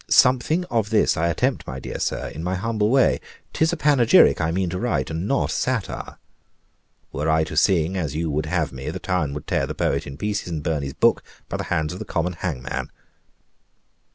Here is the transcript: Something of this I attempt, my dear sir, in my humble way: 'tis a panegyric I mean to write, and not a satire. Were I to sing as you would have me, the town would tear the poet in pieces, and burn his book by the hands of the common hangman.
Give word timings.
Something 0.09 0.65
of 0.65 0.89
this 0.89 1.15
I 1.15 1.27
attempt, 1.27 1.67
my 1.67 1.79
dear 1.79 1.99
sir, 1.99 2.29
in 2.29 2.43
my 2.43 2.55
humble 2.55 2.89
way: 2.89 3.21
'tis 3.53 3.71
a 3.71 3.77
panegyric 3.77 4.41
I 4.41 4.49
mean 4.49 4.67
to 4.71 4.79
write, 4.79 5.11
and 5.11 5.27
not 5.27 5.51
a 5.51 5.53
satire. 5.53 6.17
Were 7.11 7.29
I 7.29 7.43
to 7.43 7.55
sing 7.55 7.95
as 7.95 8.15
you 8.15 8.31
would 8.31 8.47
have 8.47 8.71
me, 8.73 8.89
the 8.89 8.97
town 8.97 9.35
would 9.35 9.45
tear 9.45 9.67
the 9.67 9.75
poet 9.75 10.07
in 10.07 10.17
pieces, 10.17 10.47
and 10.49 10.63
burn 10.63 10.81
his 10.81 10.93
book 10.95 11.21
by 11.49 11.57
the 11.57 11.65
hands 11.65 11.93
of 11.93 11.99
the 11.99 12.05
common 12.05 12.33
hangman. 12.33 12.89